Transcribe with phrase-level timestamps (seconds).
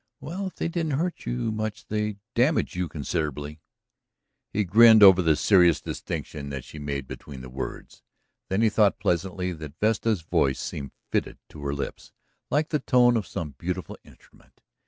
[0.19, 3.61] "Well, if they didn't hurt you much they damaged you considerably."
[4.51, 8.01] He grinned over the serious distinction that she made between the words.
[8.49, 12.11] Then he thought, pleasantly, that Vesta's voice seemed fitted to her lips
[12.49, 14.61] like the tone of some beautiful instrument.